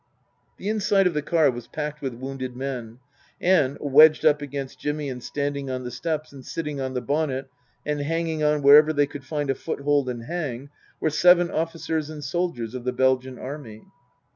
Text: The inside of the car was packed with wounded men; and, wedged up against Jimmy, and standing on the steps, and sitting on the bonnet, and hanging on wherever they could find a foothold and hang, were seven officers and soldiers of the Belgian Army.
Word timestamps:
The 0.57 0.67
inside 0.67 1.05
of 1.05 1.13
the 1.13 1.21
car 1.21 1.51
was 1.51 1.67
packed 1.67 2.01
with 2.01 2.15
wounded 2.15 2.55
men; 2.57 2.97
and, 3.39 3.77
wedged 3.79 4.25
up 4.25 4.41
against 4.41 4.79
Jimmy, 4.79 5.09
and 5.09 5.21
standing 5.21 5.69
on 5.69 5.83
the 5.83 5.91
steps, 5.91 6.33
and 6.33 6.43
sitting 6.43 6.81
on 6.81 6.95
the 6.95 7.01
bonnet, 7.03 7.51
and 7.85 7.99
hanging 8.01 8.41
on 8.41 8.63
wherever 8.63 8.93
they 8.93 9.05
could 9.05 9.23
find 9.25 9.51
a 9.51 9.53
foothold 9.53 10.09
and 10.09 10.23
hang, 10.23 10.71
were 10.99 11.11
seven 11.11 11.51
officers 11.51 12.09
and 12.09 12.23
soldiers 12.23 12.73
of 12.73 12.83
the 12.83 12.91
Belgian 12.93 13.37
Army. 13.37 13.83